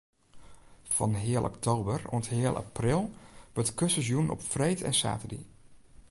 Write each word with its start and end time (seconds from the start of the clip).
Fan 0.95 1.13
heal 1.25 1.43
oktober 1.49 2.01
oant 2.13 2.27
heal 2.29 2.55
april 2.63 3.03
wurdt 3.53 3.69
de 3.69 3.75
kursus 3.79 4.07
jûn 4.09 4.33
op 4.35 4.41
freed 4.51 4.81
en 4.87 4.95
saterdei. 5.01 5.43